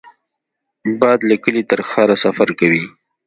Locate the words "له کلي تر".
1.29-1.79